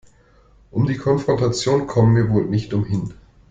[0.71, 3.13] Um die Konfrontation kommen wir wohl nicht umhin.